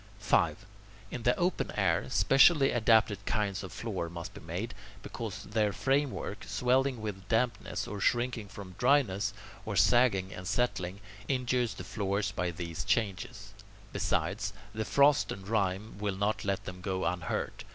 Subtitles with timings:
[0.17, 0.65] 5.
[1.11, 6.43] In the open air, specially adapted kinds of floors must be made, because their framework,
[6.43, 9.31] swelling with dampness, or shrinking from dryness,
[9.63, 13.53] or sagging and settling, injures the floors by these changes;
[13.93, 17.63] besides, the frost and rime will not let them go unhurt.